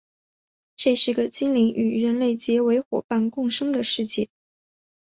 [0.77, 4.29] 这是个精灵与人类结为夥伴共生的世界。